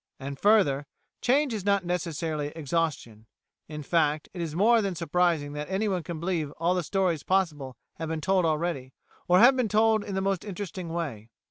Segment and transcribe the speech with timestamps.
[0.19, 0.87] And, further,
[1.21, 3.27] change is not necessarily exhaustion;
[3.67, 7.77] in fact, it is more than surprising that anyone can believe all the stories possible
[7.97, 8.93] have been told already,
[9.27, 11.29] or have been told in the most interesting way.